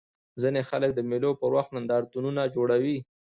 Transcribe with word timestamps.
ځيني 0.41 0.61
خلک 0.69 0.89
د 0.95 0.99
مېلو 1.09 1.31
پر 1.41 1.51
وخت 1.57 1.71
نندارتونونه 1.75 2.41
جوړوي. 2.55 2.97